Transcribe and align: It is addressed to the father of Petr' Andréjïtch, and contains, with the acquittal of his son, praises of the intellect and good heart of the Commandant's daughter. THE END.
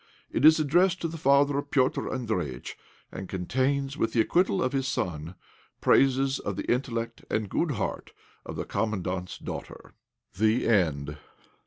It 0.31 0.45
is 0.45 0.59
addressed 0.59 0.99
to 1.01 1.07
the 1.07 1.15
father 1.19 1.59
of 1.59 1.69
Petr' 1.69 2.09
Andréjïtch, 2.09 2.71
and 3.11 3.29
contains, 3.29 3.97
with 3.97 4.13
the 4.13 4.21
acquittal 4.21 4.63
of 4.63 4.73
his 4.73 4.87
son, 4.87 5.35
praises 5.79 6.39
of 6.39 6.55
the 6.55 6.65
intellect 6.65 7.23
and 7.29 7.47
good 7.47 7.73
heart 7.73 8.11
of 8.43 8.55
the 8.55 8.65
Commandant's 8.65 9.37
daughter. 9.37 9.93
THE 10.35 10.65
END. 10.67 11.19